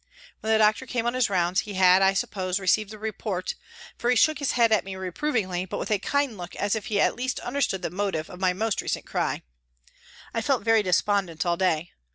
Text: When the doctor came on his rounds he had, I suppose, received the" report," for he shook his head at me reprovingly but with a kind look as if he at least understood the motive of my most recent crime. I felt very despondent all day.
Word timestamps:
When 0.39 0.51
the 0.51 0.57
doctor 0.57 0.87
came 0.87 1.05
on 1.05 1.13
his 1.13 1.29
rounds 1.29 1.59
he 1.59 1.75
had, 1.75 2.01
I 2.01 2.13
suppose, 2.15 2.59
received 2.59 2.89
the" 2.89 2.97
report," 2.97 3.53
for 3.99 4.09
he 4.09 4.15
shook 4.15 4.39
his 4.39 4.53
head 4.53 4.71
at 4.71 4.83
me 4.83 4.95
reprovingly 4.95 5.65
but 5.65 5.77
with 5.77 5.91
a 5.91 5.99
kind 5.99 6.39
look 6.39 6.55
as 6.55 6.73
if 6.73 6.87
he 6.87 6.99
at 6.99 7.15
least 7.15 7.39
understood 7.41 7.83
the 7.83 7.91
motive 7.91 8.27
of 8.27 8.39
my 8.39 8.51
most 8.51 8.81
recent 8.81 9.05
crime. 9.05 9.43
I 10.33 10.41
felt 10.41 10.63
very 10.65 10.81
despondent 10.81 11.45
all 11.45 11.55
day. 11.55 11.91